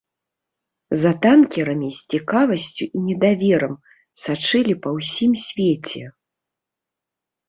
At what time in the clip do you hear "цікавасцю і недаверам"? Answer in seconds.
2.13-3.73